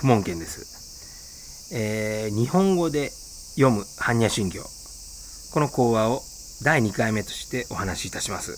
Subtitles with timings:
[0.00, 3.10] 不問権です、えー、日本語で
[3.56, 4.60] 読む般若心経。
[5.52, 6.22] この講話を
[6.62, 8.52] 第2回目としてお話しいたします、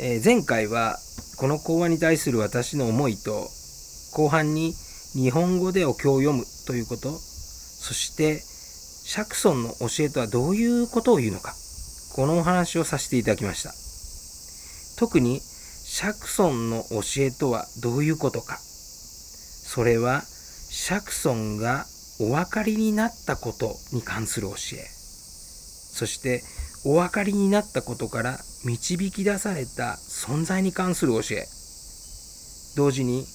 [0.00, 0.98] えー、前回は
[1.38, 3.48] この講話に対する私の思いと
[4.12, 4.74] 後半に
[5.12, 8.44] 日本語でお経を読むということそして
[9.04, 11.52] 釈尊の教えとはどういうことを言うのか
[12.14, 13.74] このお話をさせていただきました。
[15.00, 18.60] 特に釈尊の教えとはどういうことか
[19.74, 20.22] それは
[20.70, 21.84] 釈尊が
[22.20, 24.86] お分かりになったことに関する教え。
[24.86, 26.44] そして
[26.84, 31.48] お分かりになったことから導き出された存在に関する教え。
[32.76, 33.26] 同時に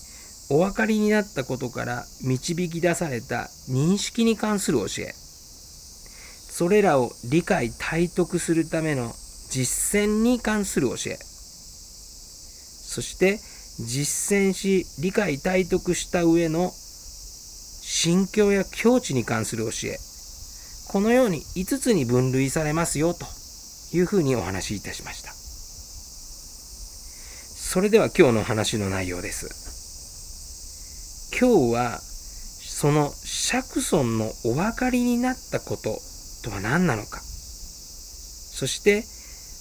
[0.49, 5.13] お分かりになったことから導き出された認識に関する教え。
[5.13, 9.13] それらを理解体得するための
[9.49, 11.17] 実践に関する教え。
[11.17, 13.41] そして
[13.79, 16.71] 実践し理解体得した上の
[17.81, 19.99] 心境や境地に関する教え。
[20.89, 23.25] このように5つに分類されますよと
[23.95, 25.31] いうふうにお話しいたしました。
[27.71, 31.29] それでは今日の話の内容です。
[31.39, 35.99] 今日はその釈尊のお分かりになったこと
[36.43, 37.21] とは何なのか。
[37.21, 39.03] そして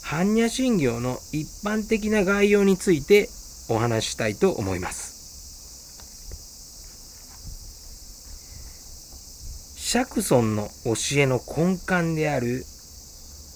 [0.03, 3.29] 般若心経の一般的な概要について
[3.69, 5.17] お話ししたいと思います
[9.91, 12.63] 釈尊の教えの根幹である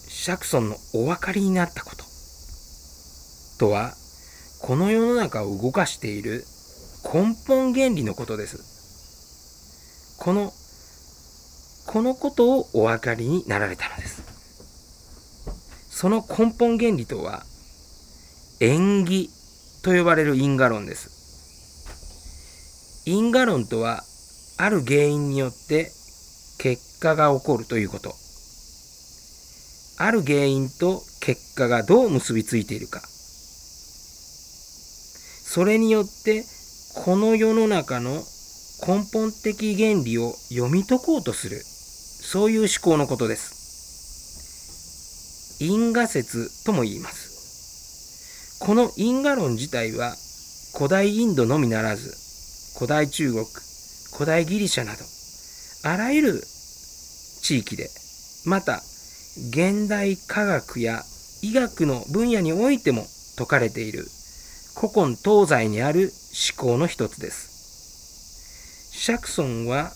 [0.09, 2.05] 釈尊のお分かりになったこと
[3.59, 3.93] とは
[4.63, 6.45] この世の中を動かしている
[7.05, 10.17] 根本原理のことです。
[10.19, 10.53] この、
[11.87, 14.23] このことをお分かりになられたのです。
[15.91, 17.43] その根本原理とは、
[18.61, 19.31] 縁起
[19.83, 21.11] と呼ばれる因果論です。
[23.05, 24.05] 因果論とは、
[24.59, 25.91] ある原因によって
[26.59, 28.15] 結果が起こるということ。
[29.99, 33.01] ある原因と結果がどう結びついているか。
[35.53, 36.45] それによって
[36.95, 38.23] この世の中の
[38.87, 43.63] 根本的原理を読み解こうとするそういう思考のことです
[45.63, 47.22] 因果説とも言います
[48.65, 50.15] この因果論自体は
[50.77, 52.15] 古代インドのみならず
[52.79, 53.45] 古代中国
[54.13, 54.99] 古代ギリシャなど
[55.83, 56.41] あらゆる
[57.43, 57.89] 地域で
[58.47, 58.77] また
[59.51, 61.03] 現代科学や
[61.43, 64.05] 医学の分野においても説かれている
[64.77, 66.13] 古今東西にある
[66.57, 67.51] 思考の一つです。
[68.93, 69.91] 釈尊は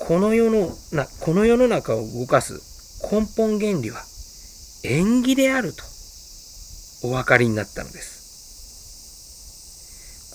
[0.00, 2.60] この世のなこの世の中を動かす
[3.10, 4.02] 根本原理は
[4.84, 5.95] 縁起であると
[7.06, 8.16] お分かりになったのです。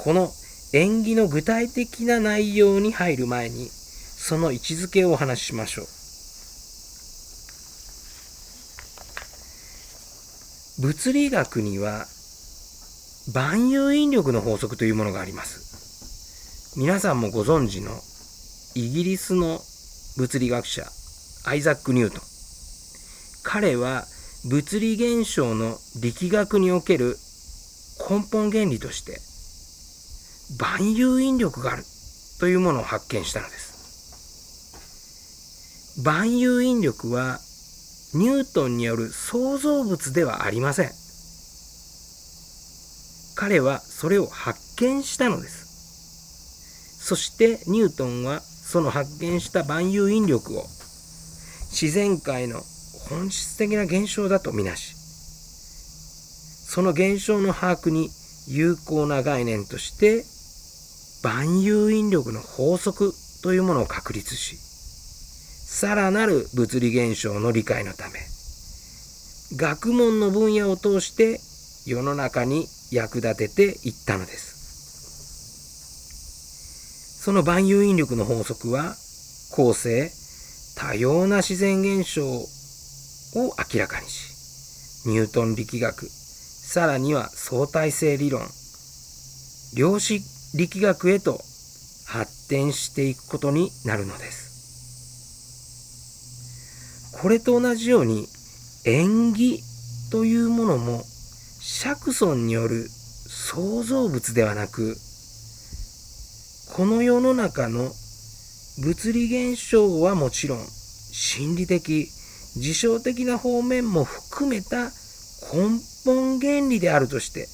[0.03, 0.31] この
[0.73, 5.85] 縁起の具体的な内容に入る前にその位置づけをお話ししましょう。
[10.81, 12.05] 物理学には
[13.33, 16.79] 万有引力の法則というものがあります。
[16.79, 17.91] 皆さんもご存知の
[18.75, 19.59] イギリスの
[20.17, 20.89] 物理学者
[21.43, 22.21] アイザック・ニュートン。
[23.43, 24.05] 彼は
[24.43, 27.15] 物理現象の力学における
[28.09, 29.19] 根本原理として
[30.59, 31.83] 万有引力がある
[32.39, 33.71] というものを発見したのです。
[36.03, 37.37] 万有引力は
[38.15, 40.89] ニュートンによる創造物ではありません。
[43.35, 47.05] 彼はそれを発見したのです。
[47.05, 50.63] そしてニュートンはその発見した万有引力を
[51.69, 52.63] 自然界の
[53.11, 58.09] 本質的な現象だとみなし、その現象の把握に
[58.47, 60.23] 有効な概念として
[61.21, 63.13] 万有引力の法則
[63.43, 68.21] というものを確立し、さらなる物理現象の理解のため、
[69.57, 71.41] 学問の分野を通して
[71.85, 74.61] 世の中に役立てていったのです。
[77.25, 78.95] その万有引力の法則は、
[79.51, 80.09] 後世、
[80.77, 82.23] 多様な自然現象
[83.35, 88.41] を明らかにし、ニュートン力学、さらには相対性理論、
[89.75, 90.21] 量子
[90.53, 91.39] 力学へと
[92.05, 94.51] 発展していくことになるのです。
[97.21, 98.27] これと同じように
[98.85, 99.61] 縁起
[100.11, 101.03] というものも
[101.59, 104.97] 釈尊による創造物ではなく、
[106.75, 107.91] この世の中の
[108.79, 112.09] 物理現象はもちろん、心理的、
[112.57, 114.91] 事象的な方面も含めた
[115.53, 117.47] 根本原理であるとして、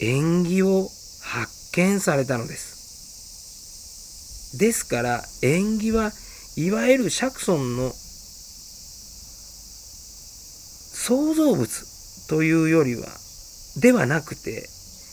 [0.00, 0.88] 縁起を
[1.22, 2.78] 発見されたのです。
[4.58, 6.12] ですから縁起は
[6.56, 7.92] いわゆる釈尊の
[11.08, 11.68] 創造物
[12.28, 13.06] というよりは
[13.80, 14.68] ではなくて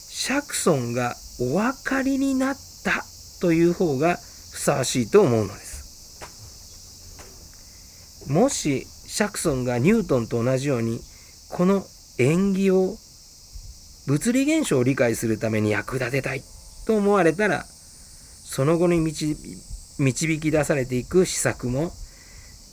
[0.10, 3.04] 釈尊がお分かりになった
[3.42, 5.65] という方がふさわしいと思うのです。
[8.28, 11.00] もし釈尊がニュートンと同じように
[11.50, 11.86] この
[12.18, 12.96] 縁起を
[14.08, 16.42] 物理現象を理解するために役立てたい
[16.86, 21.92] と思われたらその後に導き出されていく施策も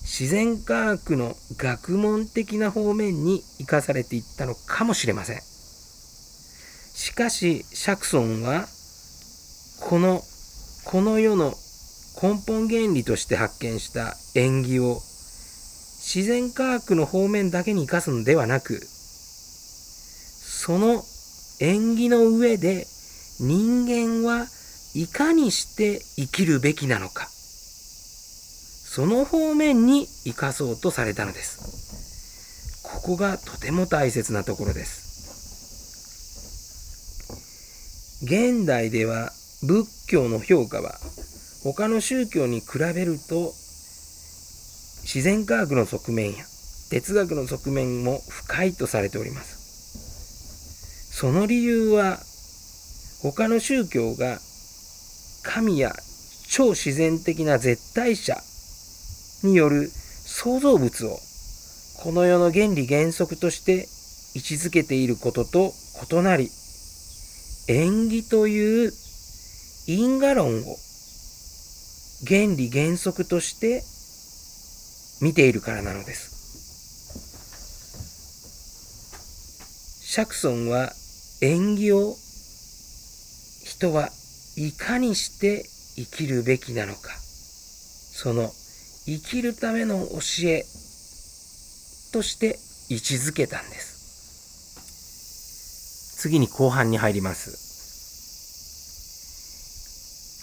[0.02, 5.40] 自然科学の学問的な方面に生かされていったのかもしれません。
[5.40, 8.66] しかし釈尊は
[9.81, 10.20] この
[10.84, 11.55] この世の
[12.20, 15.00] 根本原理として発見した縁起を
[16.02, 21.02] 自然科学の方面だけに生かすのではなくその
[21.60, 22.87] 縁起の上で
[23.40, 24.46] 人間は
[24.94, 27.28] いかにして生きるべきなのか
[28.94, 32.82] その方面に生かそうとされたのです。
[32.82, 35.02] ここがとても大切なところです。
[38.22, 39.32] 現代では
[39.62, 40.98] 仏教の評価は
[41.64, 43.55] 他の宗教に比べると
[45.02, 46.44] 自然科学の側面や
[46.90, 49.62] 哲学の側面も深いとされております。
[51.12, 52.19] その理由は
[53.22, 54.38] 他の宗教が
[55.43, 55.93] 神や
[56.49, 58.37] 超自然的な絶対者
[59.43, 61.19] による創造物を
[62.02, 63.87] この世の原理原則として
[64.34, 65.72] 位置づけていることと
[66.10, 66.50] 異なり
[67.69, 68.93] 縁起という
[69.87, 70.76] 因果論を
[72.26, 73.82] 原理原則として
[75.22, 76.32] 見ているからなのです。
[80.04, 80.92] 釈尊は
[81.40, 82.14] 縁起を
[83.64, 84.10] 人は
[84.56, 85.64] いかにして
[85.96, 87.16] 生きるべきなのか。
[87.16, 88.50] その
[89.06, 90.64] 生きるための教え
[92.12, 92.58] として
[92.90, 93.92] 位置づけたんです。
[96.20, 97.62] 次に後半に入ります。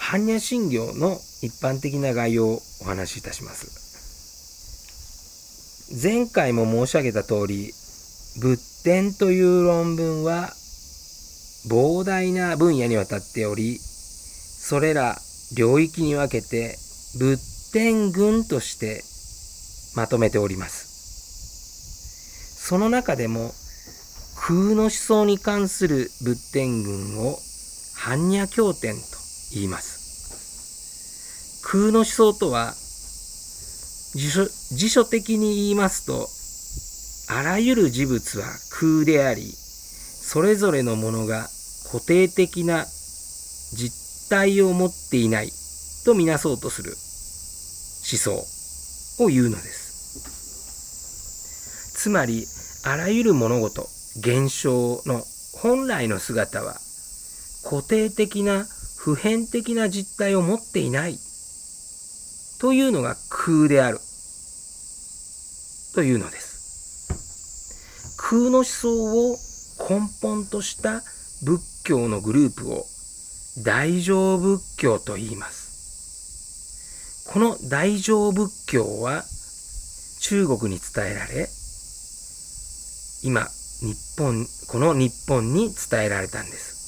[0.09, 3.88] 般若心経の一般的な概要をお話しいたします。
[5.91, 7.71] 前回も申し上げた通り
[8.39, 10.53] 仏典という論文は
[11.67, 15.17] 膨大な分野にわたっておりそれら
[15.57, 16.77] 領域に分けて
[17.17, 19.03] 仏典群として
[19.95, 20.87] まとめております。
[22.67, 23.51] その中でも
[24.35, 27.39] 空の思想に関する仏典群を
[27.97, 29.01] 般若経典と
[29.53, 31.63] 言います。
[31.63, 32.75] 空の思想とは
[34.15, 36.27] 辞書辞書的に言いますと
[37.33, 41.47] あらゆる事物は空でありそれぞれのものが
[41.91, 42.85] 固定的な
[43.73, 45.49] 実体を持っていない
[46.05, 48.59] とみなそうとする思想
[49.23, 49.89] を言うのです。
[51.95, 52.47] つまり、
[52.85, 55.23] あらゆる物事、現象の
[55.53, 56.75] 本来の姿は
[57.63, 58.65] 固定的な
[58.95, 61.19] 普遍的な実体を持っていない
[62.59, 63.99] というのが空である
[65.95, 68.15] というのです。
[68.17, 69.37] 空の思想を
[69.89, 71.01] 根本とした
[71.43, 72.85] 仏教のグループを
[73.63, 77.25] 大乗仏教と言います。
[77.31, 79.23] この大乗仏教は
[80.21, 81.47] 中国に伝えられ、
[83.23, 83.47] 今、
[83.81, 86.79] 日本、この日本に伝えられたんです。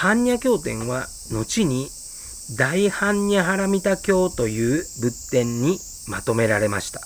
[0.00, 1.90] 般若経典は後に
[2.56, 5.78] 大般若波羅蜜多経という仏典に
[6.08, 7.00] まとめられました。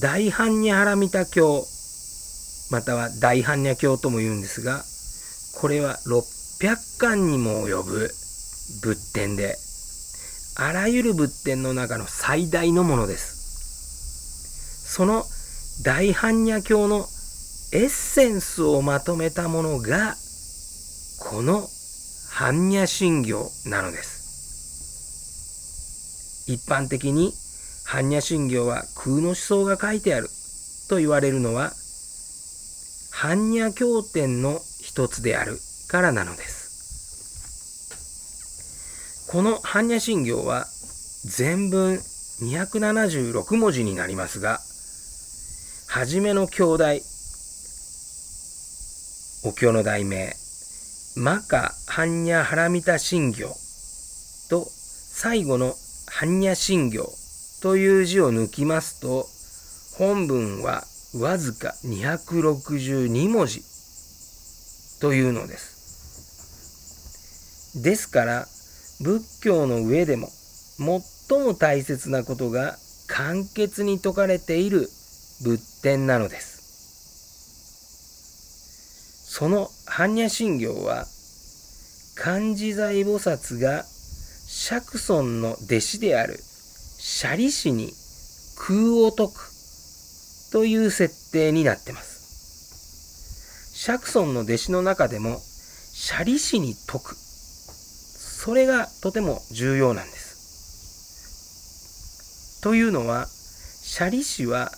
[0.00, 1.66] 大般若波羅蜜多経
[2.70, 4.84] または大般若経とも言うんですが、
[5.54, 8.10] これは600巻にも及ぶ
[8.82, 9.56] 仏典で、
[10.56, 13.38] あらゆる仏典の中の最大のものです。
[14.86, 15.24] その
[15.82, 17.06] 大般若経の
[17.72, 20.14] エッセンスをまとめたものが、
[21.20, 21.70] この
[22.38, 24.14] 般若心経なのです。
[26.46, 27.32] 一般的に
[27.84, 30.28] 般若心経は空の思想が書いてある
[30.88, 31.72] と言われるのは
[33.12, 36.68] 般若経典の一つであるからなのです。
[39.32, 40.66] この般若心経は
[41.24, 44.60] 全文276文字になりますが、
[45.88, 46.84] はじめの兄弟、
[49.42, 50.36] お経の題名、
[51.20, 53.48] マカ般若ハラミタ心経
[54.48, 55.74] と最後の
[56.06, 57.12] 般若心経
[57.60, 59.26] という字を抜きますと、
[59.96, 60.84] 本文は
[61.18, 63.64] わずか262文字
[65.00, 67.82] というのです。
[67.82, 68.46] ですから
[69.00, 70.30] 仏教の上でも
[70.78, 71.02] 最
[71.42, 74.88] も大切なことが簡潔に説かれている
[75.42, 76.57] 仏典なのです。
[79.38, 81.06] その般若心経は
[82.16, 86.40] 漢字財菩薩が釈尊の弟子である
[86.98, 87.92] 舎利氏に
[88.56, 89.52] 空を解く
[90.50, 93.78] という設定になってます。
[93.78, 97.14] 釈尊の弟子の中でも舎利氏に解く。
[97.14, 100.40] それがとても重要なんです。
[102.60, 104.72] というのは、舎利氏は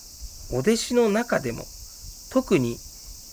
[0.51, 1.65] お弟子の中でも
[2.31, 2.77] 特に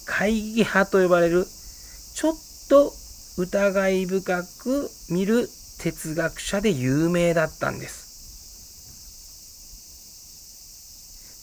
[0.09, 2.35] 会議派と呼ばれるちょっ
[2.69, 2.93] と
[3.37, 5.49] 疑い深く見る
[5.79, 8.09] 哲学者で有名だったんです。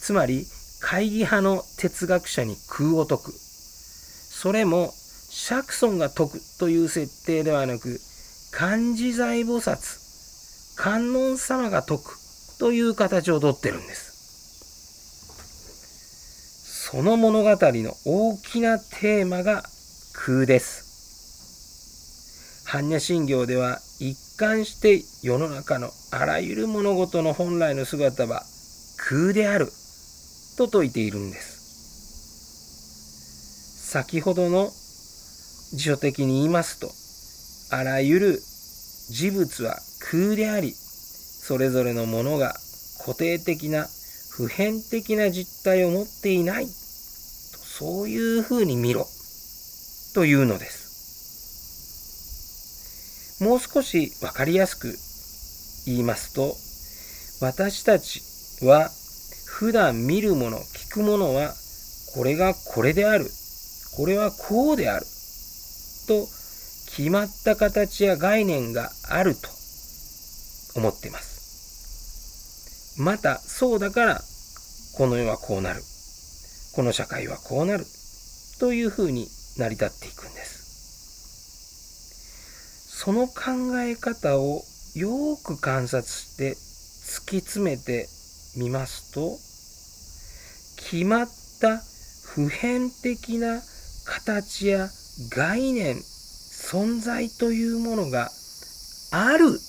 [0.02, 0.46] つまり
[0.82, 3.32] 会議派の哲学者に空を解く。
[3.32, 4.94] それも
[5.30, 8.00] 釈尊が解くという設定ではなく、
[8.52, 12.18] 漢字財菩薩、観音様が解く
[12.60, 14.15] という形をとってるんです。
[16.88, 19.64] その物語の大きなテーマが
[20.14, 20.86] 空です。
[22.68, 28.44] 般若心経では一貫して世の中のあらゆる物事の本来の姿は
[28.98, 29.66] 空である
[30.60, 31.56] と説いているんです。
[33.90, 34.70] 先ほどの
[35.74, 36.92] 辞書的に言いますと、
[37.76, 38.40] あらゆる
[39.10, 39.80] 事物は
[40.12, 42.54] 空であり、それぞれのものが
[43.00, 43.88] 固定的な
[44.36, 46.68] 普遍的な実態を持っていない。
[46.68, 49.08] そういうふうに見ろ。
[50.14, 50.86] というのです。
[53.42, 54.94] もう少しわかりやすく
[55.86, 56.54] 言いますと、
[57.46, 58.22] 私たち
[58.66, 58.90] は
[59.46, 61.54] 普段見るもの、聞くものは、
[62.14, 63.30] これがこれである。
[63.96, 65.06] これはこうである。
[66.10, 66.28] と、
[66.94, 69.48] 決まった形や概念があると
[70.76, 71.35] 思っています。
[72.98, 74.22] また、そうだから、
[74.98, 75.82] この世はこうなる。
[76.74, 77.86] この社会はこうなる。
[78.60, 80.56] というふうに成り立っていくんです。
[82.88, 84.64] その考え方を
[84.96, 88.08] よく観察して突き詰めて
[88.56, 89.38] みますと、
[90.90, 91.28] 決まっ
[91.60, 91.84] た
[92.24, 93.62] 普遍的な
[94.06, 94.90] 形や
[95.30, 98.30] 概念、存在というものが
[99.12, 99.60] ある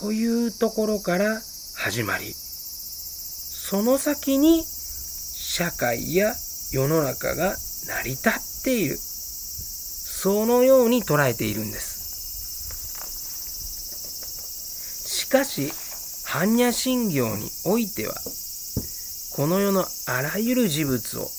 [0.00, 1.40] というところから
[1.82, 6.34] 始まり、その先に社会や
[6.70, 7.56] 世の中が
[7.86, 8.32] 成り立っ
[8.64, 8.98] ている。
[8.98, 12.00] そのように捉えているんです。
[15.08, 15.72] しかし、
[16.26, 18.14] 般若心経においては、
[19.34, 21.30] この世のあらゆる事物を、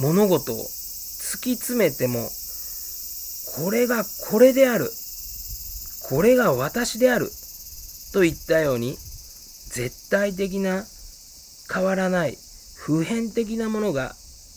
[0.00, 2.28] 物事を突き詰めても、
[3.54, 4.90] これがこれである。
[6.08, 7.30] これが私である。
[8.12, 8.98] といったように、
[9.72, 10.84] 絶対的な
[11.72, 12.36] 変わらない
[12.76, 14.12] 普遍的なものが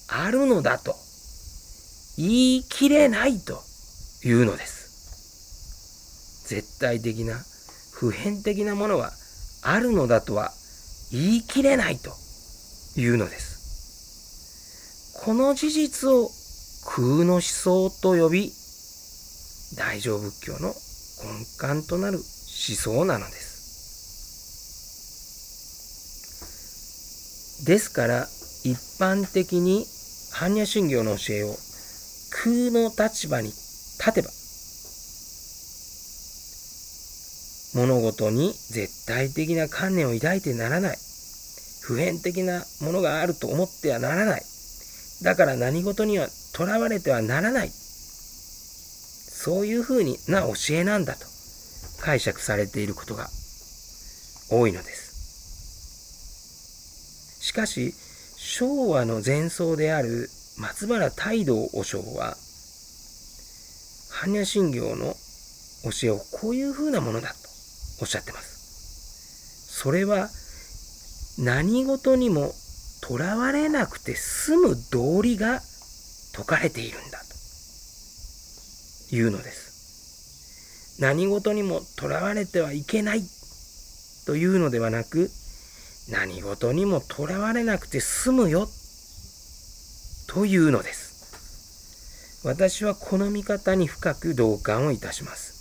[0.10, 0.93] あるのだと
[2.17, 3.63] 言い切れないと
[4.25, 6.50] いうのです。
[6.50, 7.36] 絶対的な
[7.93, 9.12] 普遍的なものは
[9.63, 10.51] あるのだとは
[11.13, 12.12] 言い切れないと
[13.00, 15.13] いうのです。
[15.24, 16.29] この事実を
[16.84, 18.51] 空の思想と呼び、
[19.77, 20.75] 大乗仏教の
[21.24, 22.25] 根幹となる思
[22.75, 23.55] 想なのです。
[27.65, 28.27] ですから、
[28.63, 29.86] 一般的に
[30.31, 31.55] 般若心経の教えを
[32.43, 34.29] 空の立場に立てば、
[37.74, 40.98] 物事に絶対的な観念を抱いてならない。
[41.81, 44.43] 普遍的なものがあると思ってはならない。
[45.24, 47.69] だから何事にはとらわれてはならない。
[47.69, 51.25] そういうふうにな教えなんだと
[52.01, 53.27] 解釈されていることが
[54.50, 55.05] 多いのです。
[57.46, 57.94] しかし、
[58.38, 62.36] 昭和の前奏である松原太道和尚は、
[64.10, 65.14] 般若心経の
[65.84, 67.36] 教えをこういうふうなものだと
[68.02, 69.70] おっしゃってます。
[69.80, 70.28] それは
[71.38, 72.52] 何事にも
[73.02, 77.20] とらわれなくて済む道理が説かれているんだ
[79.10, 81.00] というのです。
[81.00, 83.22] 何事にもとらわれてはいけない
[84.25, 85.30] というのではなく
[86.10, 88.68] 何事にもとらわれなくて済むよ
[90.28, 92.42] というのです。
[92.46, 95.56] 私はこの見方に深く同感をいたします。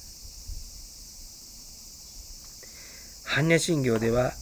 [3.27, 4.33] 般若心経では、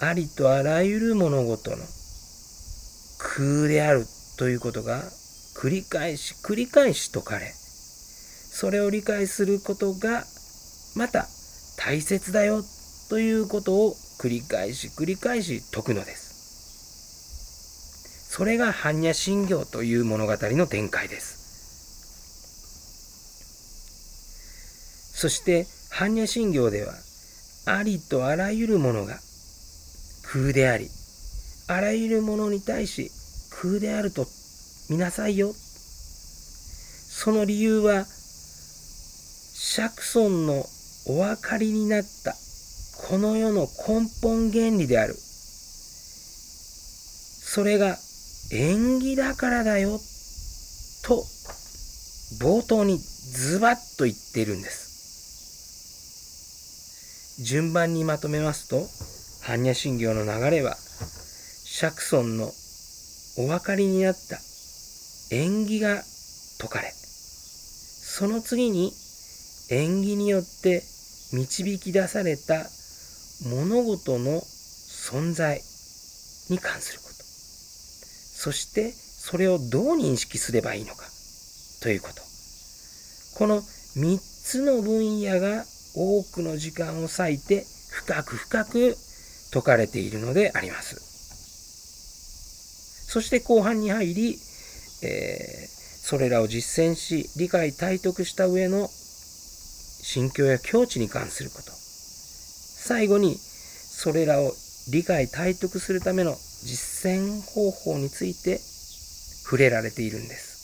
[0.00, 1.78] ありとあらゆる物事の
[3.18, 4.04] 空である
[4.36, 5.02] ということが
[5.54, 10.24] 繰り返し繰り返し説かれ、それを理解することが
[10.96, 11.26] また
[11.78, 12.62] 大切だよ
[13.08, 16.26] ということを繰り返し繰り返し説くのです。
[18.30, 21.36] それが般若心経という物語の展開です。
[25.16, 26.92] そして般若心経では
[27.66, 29.18] ありとあらゆるものが
[30.22, 30.88] 空であり
[31.68, 33.10] あらゆるものに対し
[33.50, 34.26] 空であると
[34.90, 40.64] 見なさいよその理由は釈尊の
[41.06, 42.34] お分かりになった
[43.08, 45.14] この世の根本原理である。
[47.44, 47.96] それが
[48.52, 50.00] 縁起だからだよ。
[51.04, 51.24] と
[52.40, 54.86] 冒頭にズバッと言っているんです。
[57.42, 58.88] 順番にまとめますと
[59.46, 60.74] 般若心経の流れは
[61.64, 62.50] 釈尊の
[63.38, 64.38] お分かりになった
[65.30, 68.90] 縁起が説かれその次に
[69.70, 70.82] 縁起によって
[71.32, 72.66] 導き出された
[73.44, 75.60] 物事の存在
[76.48, 77.14] に関すること。
[77.14, 81.04] そしてそれをどう認識すればいいのか
[81.82, 82.22] ということ。
[83.36, 83.60] この
[83.96, 85.64] 3つの分野が
[85.94, 90.96] 多くの時間を割いて深く深く説かれているのであります。
[93.08, 94.38] そして後半に入り、
[95.02, 101.85] えー、それらを実践し理解体得した上の心境や境地に関すること。
[102.86, 104.52] 最後にそれらを
[104.92, 108.60] 理解体得するための実践方法について
[109.42, 110.54] 触れられているんです。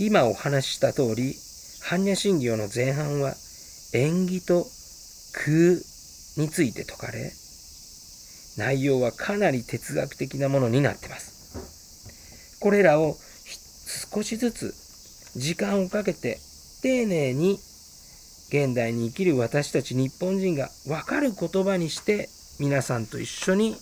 [0.00, 1.36] 今お話しした通り
[1.84, 3.34] 般若心経の前半は
[3.94, 4.66] 縁起と
[5.34, 5.78] 空
[6.36, 7.30] について説かれ
[8.58, 12.58] 内容はかなり哲学的なものになってます。
[12.58, 13.16] これらを
[14.12, 14.74] 少しずつ
[15.36, 16.40] 時間をかけて
[16.82, 17.60] 丁寧に
[18.52, 22.28] 現代に生きる私たち日本人が分かる言葉にして
[22.60, 23.76] 皆さんと一緒に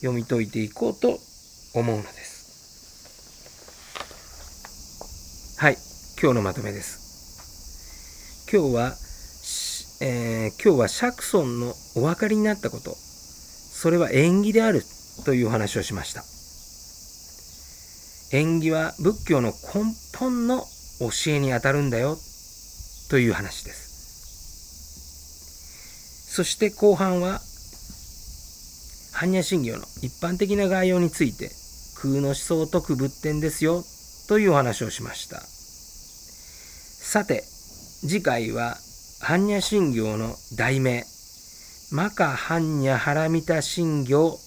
[0.00, 1.18] 読み解いていこうと
[1.74, 2.42] 思うのです
[5.58, 5.76] はい
[6.22, 7.02] 今日のまとめです
[8.52, 8.92] 今日は、
[10.02, 14.82] えー、今日は釈尊のお分かりになったこと、それは縁起である
[15.24, 16.22] というお話をしました。
[18.36, 20.66] 縁起は仏教の根本の
[21.00, 22.18] 教えにあたるんだよ
[23.08, 23.81] という話です。
[26.34, 27.42] そして後半は、
[29.12, 31.50] 般若心経の一般的な概要について、
[32.00, 33.84] 空の思想を説く仏典ですよ
[34.28, 35.42] というお話をしました。
[35.42, 37.44] さて、
[38.00, 38.78] 次回は
[39.20, 41.04] 般若心経の題名
[41.92, 44.38] マカ般若ハラミタ心経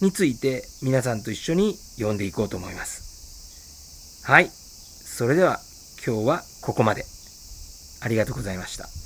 [0.00, 4.22] について皆さんと一緒に読んでいこうと思います。
[4.24, 4.48] はい。
[4.48, 5.58] それでは
[6.06, 7.04] 今日はここまで。
[8.00, 8.97] ありがとうございました。